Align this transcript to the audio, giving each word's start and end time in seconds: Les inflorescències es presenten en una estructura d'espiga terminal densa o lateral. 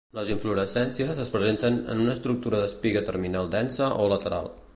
Les 0.17 0.29
inflorescències 0.35 1.21
es 1.25 1.29
presenten 1.35 1.77
en 1.95 2.01
una 2.07 2.15
estructura 2.17 2.63
d'espiga 2.65 3.05
terminal 3.11 3.55
densa 3.59 3.93
o 4.07 4.11
lateral. 4.17 4.55